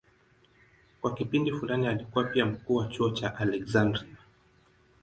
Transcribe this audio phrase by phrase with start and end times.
[1.01, 4.17] Kwa kipindi fulani alikuwa pia mkuu wa chuo cha Aleksandria.